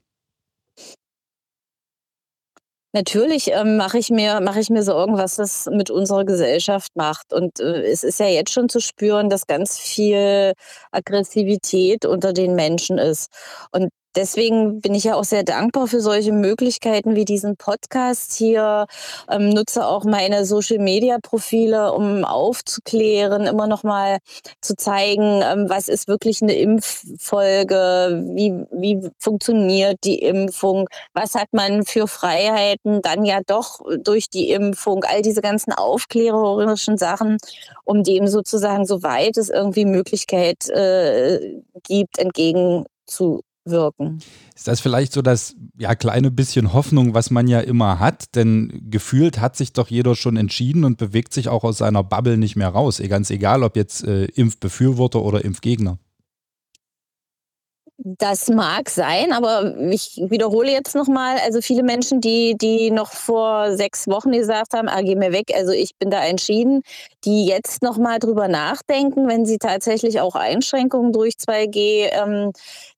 Natürlich 2.95 3.51
ähm, 3.51 3.77
mache 3.77 3.99
ich, 3.99 4.09
mir, 4.09 4.39
ich 4.59 4.69
mir 4.71 4.83
Sorgen, 4.83 5.15
was 5.15 5.35
das 5.35 5.67
mit 5.71 5.91
unserer 5.91 6.25
Gesellschaft 6.25 6.95
macht. 6.95 7.31
Und 7.31 7.59
äh, 7.59 7.83
es 7.83 8.03
ist 8.03 8.19
ja 8.19 8.27
jetzt 8.27 8.51
schon 8.51 8.69
zu 8.69 8.79
spüren, 8.79 9.29
dass 9.29 9.45
ganz 9.45 9.77
viel 9.77 10.53
Aggressivität 10.91 12.05
unter 12.05 12.33
den 12.33 12.55
Menschen 12.55 12.97
ist. 12.97 13.31
Und 13.71 13.89
deswegen 14.15 14.81
bin 14.81 14.95
ich 14.95 15.05
ja 15.05 15.15
auch 15.15 15.23
sehr 15.23 15.43
dankbar 15.43 15.87
für 15.87 16.01
solche 16.01 16.31
Möglichkeiten 16.31 17.15
wie 17.15 17.25
diesen 17.25 17.57
Podcast 17.57 18.33
hier. 18.33 18.87
Ähm, 19.29 19.49
nutze 19.49 19.85
auch 19.85 20.03
meine 20.05 20.45
Social-Media-Profile, 20.45 21.93
um 21.93 22.23
aufzuklären, 22.25 23.45
immer 23.45 23.67
noch 23.67 23.83
mal 23.83 24.19
zu 24.61 24.75
zeigen, 24.75 25.41
ähm, 25.43 25.69
was 25.69 25.87
ist 25.87 26.07
wirklich 26.07 26.41
eine 26.41 26.53
Impffolge, 26.53 28.23
wie, 28.35 28.53
wie 28.71 29.09
funktioniert 29.19 29.97
die 30.03 30.19
Impfung, 30.19 30.87
was 31.13 31.35
hat 31.35 31.49
man 31.51 31.85
für 31.85 32.07
Freiheiten 32.07 33.01
dann 33.01 33.25
ja 33.25 33.39
doch 33.45 33.81
durch 34.03 34.29
die 34.29 34.51
Impfung, 34.51 35.03
all 35.03 35.21
diese 35.21 35.41
ganzen 35.41 35.73
aufklärerischen 35.73 36.97
Sachen, 36.97 37.37
um 37.85 38.03
dem 38.03 38.27
sozusagen, 38.27 38.85
soweit 38.85 39.37
es 39.37 39.49
irgendwie 39.49 39.85
Möglichkeit 39.85 40.69
äh, 40.69 41.61
gibt, 41.83 42.17
entgegen 42.19 42.85
zu 43.05 43.41
wirken. 43.65 44.19
Ist 44.55 44.67
das 44.67 44.81
vielleicht 44.81 45.13
so 45.13 45.21
das 45.21 45.55
ja, 45.77 45.95
kleine 45.95 46.31
bisschen 46.31 46.73
Hoffnung, 46.73 47.13
was 47.13 47.31
man 47.31 47.47
ja 47.47 47.59
immer 47.59 47.99
hat? 47.99 48.35
Denn 48.35 48.87
gefühlt 48.89 49.39
hat 49.39 49.55
sich 49.55 49.73
doch 49.73 49.87
jeder 49.87 50.15
schon 50.15 50.37
entschieden 50.37 50.83
und 50.83 50.97
bewegt 50.97 51.33
sich 51.33 51.49
auch 51.49 51.63
aus 51.63 51.77
seiner 51.77 52.03
Bubble 52.03 52.37
nicht 52.37 52.55
mehr 52.55 52.69
raus. 52.69 53.01
Ganz 53.07 53.29
egal, 53.29 53.63
ob 53.63 53.75
jetzt 53.75 54.03
äh, 54.03 54.25
Impfbefürworter 54.25 55.21
oder 55.21 55.43
Impfgegner. 55.43 55.97
Das 57.97 58.49
mag 58.49 58.89
sein, 58.89 59.31
aber 59.31 59.77
ich 59.91 60.19
wiederhole 60.27 60.71
jetzt 60.71 60.95
nochmal, 60.95 61.37
also 61.45 61.61
viele 61.61 61.83
Menschen, 61.83 62.21
die, 62.21 62.57
die 62.57 62.89
noch 62.89 63.13
vor 63.13 63.77
sechs 63.77 64.07
Wochen 64.07 64.31
gesagt 64.31 64.73
haben, 64.73 64.89
ah, 64.89 65.01
geh 65.01 65.15
mir 65.15 65.31
weg, 65.31 65.51
also 65.55 65.71
ich 65.71 65.95
bin 65.97 66.09
da 66.09 66.25
entschieden, 66.25 66.81
die 67.25 67.45
jetzt 67.45 67.81
nochmal 67.81 68.19
drüber 68.19 68.47
nachdenken, 68.47 69.27
wenn 69.27 69.45
sie 69.45 69.57
tatsächlich 69.57 70.19
auch 70.19 70.35
Einschränkungen 70.35 71.13
durch 71.13 71.33
2G 71.33 72.09
ähm, 72.11 72.51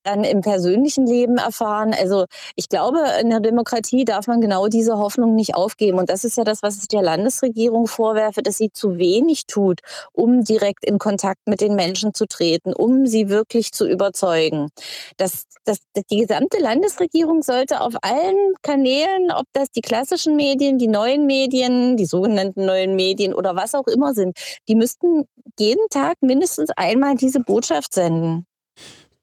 dann 0.05 0.23
im 0.23 0.41
persönlichen 0.41 1.05
Leben 1.05 1.37
erfahren. 1.37 1.93
Also 1.99 2.25
ich 2.55 2.69
glaube, 2.69 2.99
in 3.21 3.29
der 3.29 3.39
Demokratie 3.39 4.05
darf 4.05 4.27
man 4.27 4.41
genau 4.41 4.67
diese 4.67 4.97
Hoffnung 4.97 5.35
nicht 5.35 5.55
aufgeben. 5.55 5.97
Und 5.99 6.09
das 6.09 6.23
ist 6.23 6.37
ja 6.37 6.43
das, 6.43 6.61
was 6.63 6.77
ich 6.77 6.87
der 6.87 7.01
Landesregierung 7.01 7.87
vorwerfe, 7.87 8.41
dass 8.41 8.57
sie 8.57 8.71
zu 8.71 8.97
wenig 8.97 9.47
tut, 9.47 9.81
um 10.13 10.43
direkt 10.43 10.85
in 10.85 10.99
Kontakt 10.99 11.47
mit 11.47 11.61
den 11.61 11.75
Menschen 11.75 12.13
zu 12.13 12.25
treten, 12.25 12.73
um 12.73 13.05
sie 13.07 13.29
wirklich 13.29 13.71
zu 13.71 13.87
überzeugen. 13.87 14.69
Das, 15.17 15.45
das, 15.65 15.79
die 16.11 16.17
gesamte 16.17 16.59
Landesregierung 16.59 17.41
sollte 17.41 17.81
auf 17.81 17.93
allen 18.01 18.53
Kanälen, 18.61 19.31
ob 19.31 19.45
das 19.53 19.71
die 19.71 19.81
klassischen 19.81 20.35
Medien, 20.35 20.77
die 20.77 20.87
neuen 20.87 21.25
Medien, 21.25 21.97
die 21.97 22.05
sogenannten 22.05 22.65
neuen 22.65 22.95
Medien 22.95 23.33
oder 23.33 23.55
was 23.55 23.73
auch 23.75 23.87
immer 23.87 24.13
sind, 24.15 24.37
die 24.67 24.75
müssten 24.75 25.25
jeden 25.59 25.87
Tag 25.89 26.17
mindestens 26.21 26.71
einmal 26.75 27.15
diese 27.15 27.39
Botschaft 27.39 27.93
senden. 27.93 28.45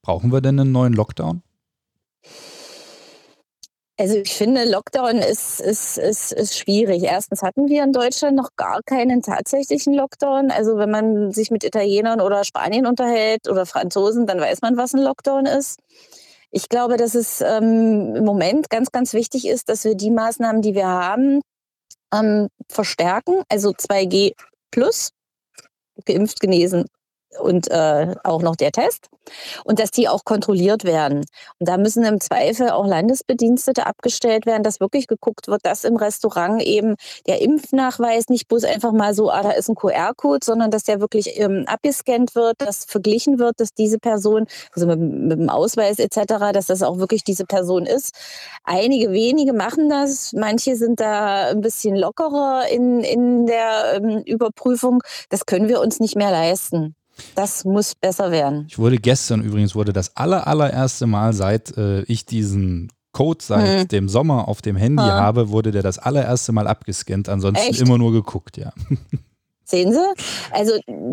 Brauchen 0.02 0.32
wir 0.32 0.40
denn 0.40 0.58
einen 0.60 0.72
neuen 0.72 0.92
Lockdown? 0.92 1.42
Also 3.98 4.16
ich 4.16 4.34
finde, 4.34 4.68
Lockdown 4.68 5.18
ist, 5.18 5.60
ist, 5.60 5.98
ist, 5.98 6.32
ist 6.32 6.58
schwierig. 6.58 7.04
Erstens 7.04 7.42
hatten 7.42 7.68
wir 7.68 7.84
in 7.84 7.92
Deutschland 7.92 8.36
noch 8.36 8.48
gar 8.56 8.82
keinen 8.82 9.22
tatsächlichen 9.22 9.94
Lockdown. 9.94 10.50
Also 10.50 10.76
wenn 10.76 10.90
man 10.90 11.30
sich 11.30 11.50
mit 11.50 11.62
Italienern 11.62 12.20
oder 12.20 12.42
Spanien 12.42 12.86
unterhält 12.86 13.48
oder 13.48 13.66
Franzosen, 13.66 14.26
dann 14.26 14.40
weiß 14.40 14.62
man, 14.62 14.76
was 14.76 14.94
ein 14.94 15.02
Lockdown 15.02 15.46
ist. 15.46 15.78
Ich 16.50 16.68
glaube, 16.68 16.96
dass 16.96 17.14
es 17.14 17.42
ähm, 17.42 18.16
im 18.16 18.24
Moment 18.24 18.70
ganz, 18.70 18.90
ganz 18.90 19.12
wichtig 19.12 19.46
ist, 19.46 19.68
dass 19.68 19.84
wir 19.84 19.94
die 19.94 20.10
Maßnahmen, 20.10 20.62
die 20.62 20.74
wir 20.74 20.88
haben, 20.88 21.40
ähm, 22.12 22.48
verstärken. 22.68 23.42
Also 23.48 23.70
2G 23.70 24.32
plus, 24.72 25.10
geimpft, 26.06 26.40
genesen, 26.40 26.86
und 27.40 27.70
äh, 27.70 28.14
auch 28.24 28.42
noch 28.42 28.56
der 28.56 28.72
Test 28.72 29.08
und 29.64 29.78
dass 29.78 29.90
die 29.90 30.08
auch 30.08 30.24
kontrolliert 30.24 30.84
werden. 30.84 31.24
Und 31.58 31.68
da 31.68 31.76
müssen 31.78 32.04
im 32.04 32.20
Zweifel 32.20 32.70
auch 32.70 32.86
Landesbedienstete 32.86 33.86
abgestellt 33.86 34.46
werden, 34.46 34.62
dass 34.62 34.80
wirklich 34.80 35.06
geguckt 35.06 35.48
wird, 35.48 35.64
dass 35.64 35.84
im 35.84 35.96
Restaurant 35.96 36.62
eben 36.62 36.96
der 37.26 37.40
Impfnachweis 37.40 38.28
nicht 38.28 38.48
bloß 38.48 38.64
einfach 38.64 38.92
mal 38.92 39.14
so, 39.14 39.30
ah, 39.30 39.42
da 39.42 39.50
ist 39.52 39.68
ein 39.68 39.74
QR-Code, 39.74 40.44
sondern 40.44 40.70
dass 40.70 40.84
der 40.84 41.00
wirklich 41.00 41.38
ähm, 41.38 41.64
abgescannt 41.66 42.34
wird, 42.34 42.56
dass 42.58 42.84
verglichen 42.84 43.38
wird, 43.38 43.60
dass 43.60 43.74
diese 43.74 43.98
Person, 43.98 44.46
also 44.72 44.86
mit, 44.86 44.98
mit 44.98 45.38
dem 45.38 45.48
Ausweis 45.48 45.98
etc., 45.98 46.52
dass 46.52 46.66
das 46.66 46.82
auch 46.82 46.98
wirklich 46.98 47.24
diese 47.24 47.44
Person 47.44 47.86
ist. 47.86 48.14
Einige 48.64 49.12
wenige 49.12 49.52
machen 49.52 49.88
das, 49.88 50.32
manche 50.32 50.76
sind 50.76 51.00
da 51.00 51.48
ein 51.48 51.60
bisschen 51.60 51.96
lockerer 51.96 52.68
in, 52.70 53.00
in 53.00 53.46
der 53.46 53.94
ähm, 53.94 54.22
Überprüfung. 54.24 55.02
Das 55.28 55.46
können 55.46 55.68
wir 55.68 55.80
uns 55.80 56.00
nicht 56.00 56.16
mehr 56.16 56.30
leisten. 56.30 56.94
Das 57.34 57.64
muss 57.64 57.94
besser 57.94 58.30
werden. 58.30 58.66
Ich 58.68 58.78
wurde 58.78 58.98
gestern 58.98 59.42
übrigens, 59.42 59.74
wurde 59.74 59.92
das 59.92 60.16
aller, 60.16 60.46
allererste 60.46 61.06
Mal, 61.06 61.32
seit 61.32 61.76
äh, 61.76 62.02
ich 62.02 62.26
diesen 62.26 62.90
Code 63.12 63.44
seit 63.44 63.80
hm. 63.80 63.88
dem 63.88 64.08
Sommer 64.08 64.48
auf 64.48 64.62
dem 64.62 64.76
Handy 64.76 65.02
ha. 65.02 65.20
habe, 65.20 65.50
wurde 65.50 65.70
der 65.70 65.82
das 65.82 65.98
allererste 65.98 66.52
Mal 66.52 66.66
abgescannt. 66.66 67.28
Ansonsten 67.28 67.70
Echt? 67.70 67.80
immer 67.80 67.98
nur 67.98 68.12
geguckt, 68.12 68.56
ja. 68.56 68.72
Sehen 69.64 69.92
Sie? 69.92 70.14
Also 70.50 70.72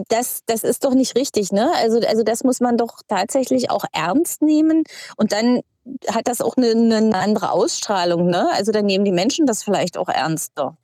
das, 0.10 0.42
das 0.46 0.64
ist 0.64 0.84
doch 0.84 0.94
nicht 0.94 1.16
richtig, 1.16 1.52
ne? 1.52 1.72
Also, 1.78 2.00
also 2.00 2.24
das 2.24 2.44
muss 2.44 2.60
man 2.60 2.78
doch 2.78 3.00
tatsächlich 3.08 3.70
auch 3.70 3.86
ernst 3.94 4.42
nehmen 4.42 4.84
und 5.18 5.32
dann 5.32 5.62
hat 6.08 6.28
das 6.28 6.42
auch 6.42 6.58
eine, 6.58 6.72
eine 6.72 7.18
andere 7.18 7.52
Ausstrahlung, 7.52 8.28
ne? 8.28 8.50
Also 8.54 8.72
dann 8.72 8.86
nehmen 8.86 9.06
die 9.06 9.12
Menschen 9.12 9.46
das 9.46 9.64
vielleicht 9.64 9.98
auch 9.98 10.10
ernster. 10.10 10.78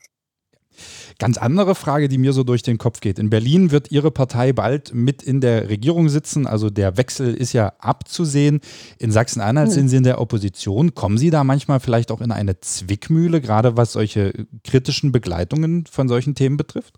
Ganz 1.17 1.37
andere 1.37 1.75
Frage, 1.75 2.09
die 2.09 2.17
mir 2.17 2.33
so 2.33 2.43
durch 2.43 2.61
den 2.61 2.77
Kopf 2.77 2.99
geht. 2.99 3.19
In 3.19 3.29
Berlin 3.29 3.71
wird 3.71 3.91
Ihre 3.91 4.11
Partei 4.11 4.51
bald 4.51 4.93
mit 4.93 5.23
in 5.23 5.39
der 5.39 5.69
Regierung 5.69 6.09
sitzen. 6.09 6.45
Also 6.45 6.69
der 6.69 6.97
Wechsel 6.97 7.33
ist 7.33 7.53
ja 7.53 7.73
abzusehen. 7.79 8.59
In 8.99 9.11
Sachsen-Anhalt 9.11 9.69
hm. 9.69 9.73
sind 9.73 9.89
Sie 9.89 9.97
in 9.97 10.03
der 10.03 10.19
Opposition. 10.19 10.93
Kommen 10.93 11.17
Sie 11.17 11.29
da 11.29 11.43
manchmal 11.43 11.79
vielleicht 11.79 12.11
auch 12.11 12.21
in 12.21 12.31
eine 12.31 12.59
Zwickmühle, 12.59 13.39
gerade 13.39 13.77
was 13.77 13.93
solche 13.93 14.33
kritischen 14.63 15.11
Begleitungen 15.11 15.85
von 15.85 16.09
solchen 16.09 16.35
Themen 16.35 16.57
betrifft? 16.57 16.95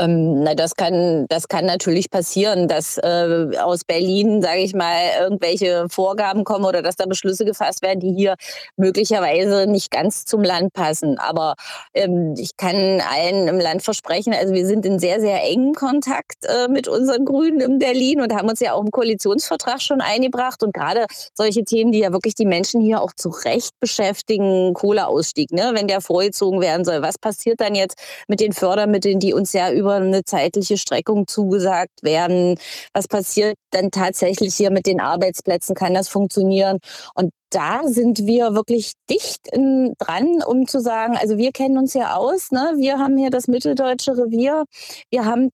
Ähm, 0.00 0.42
na, 0.44 0.54
das 0.54 0.76
kann, 0.76 1.26
das 1.28 1.48
kann 1.48 1.66
natürlich 1.66 2.10
passieren, 2.10 2.68
dass 2.68 2.96
äh, 2.96 3.50
aus 3.60 3.84
Berlin, 3.84 4.40
sage 4.40 4.60
ich 4.60 4.74
mal, 4.74 4.96
irgendwelche 5.20 5.86
Vorgaben 5.90 6.44
kommen 6.44 6.64
oder 6.64 6.80
dass 6.80 6.96
da 6.96 7.04
Beschlüsse 7.04 7.44
gefasst 7.44 7.82
werden, 7.82 8.00
die 8.00 8.12
hier 8.12 8.36
möglicherweise 8.76 9.66
nicht 9.66 9.90
ganz 9.90 10.24
zum 10.24 10.42
Land 10.42 10.72
passen. 10.72 11.18
Aber 11.18 11.54
ähm, 11.92 12.34
ich 12.38 12.56
kann 12.56 13.02
allen 13.12 13.48
im 13.48 13.60
Land 13.60 13.82
versprechen, 13.82 14.32
also 14.32 14.54
wir 14.54 14.66
sind 14.66 14.86
in 14.86 14.98
sehr, 14.98 15.20
sehr 15.20 15.42
engen 15.44 15.74
Kontakt 15.74 16.46
äh, 16.46 16.68
mit 16.68 16.88
unseren 16.88 17.26
Grünen 17.26 17.60
in 17.60 17.78
Berlin 17.78 18.22
und 18.22 18.34
haben 18.34 18.48
uns 18.48 18.60
ja 18.60 18.72
auch 18.72 18.82
im 18.82 18.90
Koalitionsvertrag 18.90 19.82
schon 19.82 20.00
eingebracht. 20.00 20.62
Und 20.62 20.72
gerade 20.72 21.06
solche 21.34 21.64
Themen, 21.64 21.92
die 21.92 21.98
ja 21.98 22.12
wirklich 22.12 22.34
die 22.34 22.46
Menschen 22.46 22.80
hier 22.80 23.02
auch 23.02 23.12
zu 23.14 23.28
Recht 23.28 23.78
beschäftigen, 23.80 24.72
Kohleausstieg, 24.72 25.52
ne? 25.52 25.72
wenn 25.74 25.88
der 25.88 26.00
vorgezogen 26.00 26.62
werden 26.62 26.86
soll, 26.86 27.02
was 27.02 27.18
passiert 27.18 27.60
dann 27.60 27.74
jetzt 27.74 27.98
mit 28.28 28.40
den 28.40 28.52
Fördermitteln, 28.52 29.20
die 29.20 29.34
uns 29.34 29.52
ja 29.52 29.70
über 29.70 29.89
über 29.98 30.06
eine 30.06 30.24
zeitliche 30.24 30.78
Streckung 30.78 31.26
zugesagt 31.26 32.02
werden. 32.02 32.58
Was 32.94 33.08
passiert 33.08 33.56
dann 33.70 33.90
tatsächlich 33.90 34.54
hier 34.54 34.70
mit 34.70 34.86
den 34.86 35.00
Arbeitsplätzen? 35.00 35.74
Kann 35.74 35.94
das 35.94 36.08
funktionieren? 36.08 36.78
Und 37.14 37.30
da 37.50 37.82
sind 37.84 38.26
wir 38.26 38.54
wirklich 38.54 38.92
dicht 39.10 39.48
in, 39.52 39.94
dran, 39.98 40.42
um 40.46 40.68
zu 40.68 40.80
sagen, 40.80 41.16
also 41.16 41.36
wir 41.36 41.50
kennen 41.50 41.78
uns 41.78 41.94
ja 41.94 42.14
aus, 42.14 42.52
ne? 42.52 42.74
wir 42.76 42.98
haben 42.98 43.16
hier 43.16 43.30
das 43.30 43.48
mitteldeutsche 43.48 44.12
Revier, 44.12 44.64
wir 45.10 45.24
haben 45.24 45.50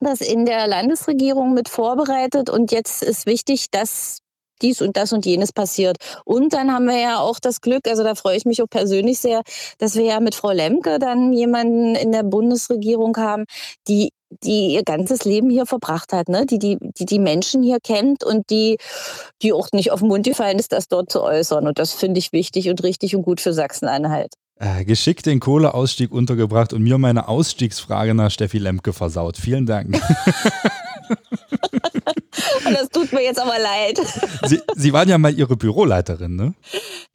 das 0.00 0.20
in 0.20 0.44
der 0.44 0.66
Landesregierung 0.66 1.54
mit 1.54 1.68
vorbereitet 1.68 2.50
und 2.50 2.70
jetzt 2.70 3.02
ist 3.02 3.24
wichtig, 3.24 3.70
dass 3.70 4.18
dies 4.62 4.82
und 4.82 4.96
das 4.96 5.12
und 5.12 5.26
jenes 5.26 5.52
passiert. 5.52 5.96
Und 6.24 6.52
dann 6.52 6.72
haben 6.72 6.86
wir 6.86 6.98
ja 6.98 7.18
auch 7.18 7.38
das 7.40 7.60
Glück, 7.60 7.86
also 7.88 8.02
da 8.02 8.14
freue 8.14 8.36
ich 8.36 8.44
mich 8.44 8.62
auch 8.62 8.68
persönlich 8.68 9.18
sehr, 9.18 9.42
dass 9.78 9.96
wir 9.96 10.04
ja 10.04 10.20
mit 10.20 10.34
Frau 10.34 10.50
Lemke 10.50 10.98
dann 10.98 11.32
jemanden 11.32 11.94
in 11.94 12.12
der 12.12 12.22
Bundesregierung 12.22 13.16
haben, 13.16 13.44
die 13.86 14.10
die 14.42 14.74
ihr 14.74 14.82
ganzes 14.82 15.24
Leben 15.24 15.48
hier 15.48 15.64
verbracht 15.64 16.12
hat, 16.12 16.28
ne? 16.28 16.44
die, 16.44 16.58
die, 16.58 16.76
die 16.80 17.06
die 17.06 17.18
Menschen 17.18 17.62
hier 17.62 17.78
kennt 17.82 18.24
und 18.24 18.50
die, 18.50 18.76
die 19.42 19.54
auch 19.54 19.68
nicht 19.72 19.90
auf 19.90 20.00
den 20.00 20.08
Mund 20.08 20.26
gefallen 20.26 20.58
ist, 20.58 20.72
das 20.72 20.88
dort 20.88 21.10
zu 21.10 21.22
äußern. 21.22 21.66
Und 21.66 21.78
das 21.78 21.92
finde 21.92 22.18
ich 22.18 22.32
wichtig 22.32 22.68
und 22.68 22.82
richtig 22.82 23.16
und 23.16 23.22
gut 23.22 23.40
für 23.40 23.54
Sachsen-Anhalt. 23.54 24.34
Äh, 24.60 24.84
geschickt 24.84 25.26
den 25.26 25.38
Kohleausstieg 25.38 26.10
untergebracht 26.10 26.72
und 26.72 26.82
mir 26.82 26.98
meine 26.98 27.28
Ausstiegsfrage 27.28 28.14
nach 28.14 28.30
Steffi 28.30 28.58
Lemke 28.58 28.92
versaut. 28.92 29.36
Vielen 29.36 29.66
Dank. 29.66 30.00
das 32.64 32.88
tut 32.88 33.12
mir 33.12 33.22
jetzt 33.22 33.40
aber 33.40 33.58
leid. 33.58 34.00
Sie, 34.46 34.60
Sie, 34.74 34.92
waren 34.92 35.08
ja 35.08 35.18
mal 35.18 35.32
Ihre 35.32 35.56
Büroleiterin, 35.56 36.36
ne? 36.36 36.54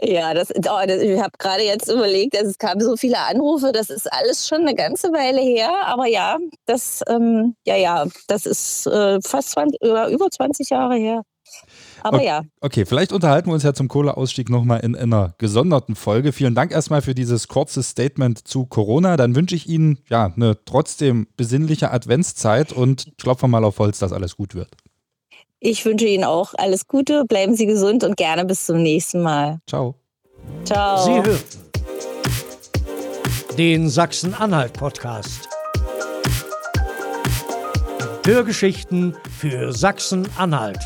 Ja, 0.02 0.34
das, 0.34 0.52
oh, 0.52 0.86
das 0.88 1.02
ich 1.02 1.20
habe 1.20 1.32
gerade 1.38 1.64
jetzt 1.64 1.90
überlegt, 1.90 2.36
es 2.36 2.58
kamen 2.58 2.82
so 2.82 2.96
viele 2.98 3.20
Anrufe, 3.20 3.72
das 3.72 3.90
ist 3.90 4.12
alles 4.12 4.48
schon 4.48 4.62
eine 4.62 4.76
ganze 4.76 5.10
Weile 5.10 5.42
her. 5.42 5.72
Aber 5.86 6.08
ja, 6.08 6.38
das, 6.66 7.02
ähm, 7.08 7.56
ja, 7.66 7.76
ja, 7.76 8.06
das 8.28 8.46
ist 8.46 8.88
äh, 8.88 9.20
fast 9.22 9.52
20, 9.52 9.82
über, 9.82 10.10
über 10.10 10.30
20 10.30 10.70
Jahre 10.70 10.96
her. 10.96 11.24
Aber 12.04 12.18
okay, 12.18 12.26
ja. 12.26 12.42
Okay, 12.60 12.86
vielleicht 12.86 13.14
unterhalten 13.14 13.48
wir 13.50 13.54
uns 13.54 13.64
ja 13.64 13.74
zum 13.74 13.88
Kohleausstieg 13.88 14.50
nochmal 14.50 14.82
in, 14.82 14.94
in 14.94 15.14
einer 15.14 15.36
gesonderten 15.38 15.96
Folge. 15.96 16.34
Vielen 16.34 16.56
Dank 16.56 16.72
erstmal 16.72 17.02
für 17.02 17.16
dieses 17.16 17.48
kurze 17.48 17.82
Statement 17.82 18.46
zu 18.46 18.66
Corona. 18.66 19.16
Dann 19.16 19.36
wünsche 19.36 19.56
ich 19.56 19.70
Ihnen 19.70 20.00
ja 20.10 20.32
eine 20.36 20.58
trotzdem 20.66 21.28
besinnliche 21.38 21.92
Adventszeit 21.92 22.74
und 22.74 23.14
klopfe 23.18 23.48
mal 23.48 23.64
auf 23.64 23.80
Holz, 23.80 24.00
dass 24.00 24.12
alles 24.12 24.36
gut 24.36 24.54
wird. 24.54 24.70
Ich 25.66 25.86
wünsche 25.86 26.06
Ihnen 26.06 26.26
auch 26.26 26.54
alles 26.58 26.90
Gute, 26.90 27.24
bleiben 27.24 27.56
Sie 27.56 27.66
gesund 27.66 28.04
und 28.04 28.18
gerne 28.18 28.44
bis 28.44 28.66
zum 28.66 28.84
nächsten 28.84 29.22
Mal. 29.22 29.62
Ciao. 29.66 29.96
Ciao. 30.66 31.06
Sie 31.06 31.14
hörten 31.14 31.40
den 33.58 33.88
Sachsen-Anhalt-Podcast. 33.88 35.48
Hörgeschichten 38.26 39.16
für 39.40 39.72
Sachsen-Anhalt. 39.72 40.80